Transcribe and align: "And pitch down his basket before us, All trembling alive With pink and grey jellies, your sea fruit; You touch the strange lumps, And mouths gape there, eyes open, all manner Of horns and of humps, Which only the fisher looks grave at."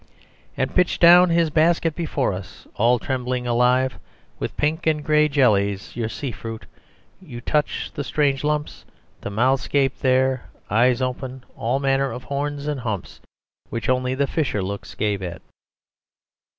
"And 0.57 0.73
pitch 0.73 0.97
down 0.97 1.29
his 1.29 1.51
basket 1.51 1.93
before 1.95 2.33
us, 2.33 2.65
All 2.73 2.97
trembling 2.97 3.45
alive 3.45 3.99
With 4.39 4.57
pink 4.57 4.87
and 4.87 5.03
grey 5.03 5.27
jellies, 5.27 5.95
your 5.95 6.09
sea 6.09 6.31
fruit; 6.31 6.65
You 7.21 7.39
touch 7.39 7.91
the 7.93 8.03
strange 8.03 8.43
lumps, 8.43 8.83
And 9.21 9.35
mouths 9.35 9.67
gape 9.67 9.99
there, 9.99 10.49
eyes 10.71 11.03
open, 11.03 11.43
all 11.55 11.79
manner 11.79 12.11
Of 12.11 12.23
horns 12.23 12.65
and 12.65 12.79
of 12.79 12.83
humps, 12.85 13.21
Which 13.69 13.89
only 13.89 14.15
the 14.15 14.25
fisher 14.25 14.63
looks 14.63 14.95
grave 14.95 15.21
at." 15.21 15.43